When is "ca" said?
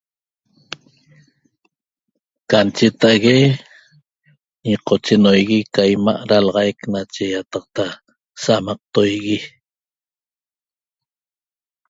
5.73-5.81